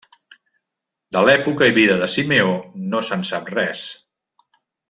[1.17, 2.57] De l'època i vida de Simeó
[2.95, 3.85] no se'n sap res.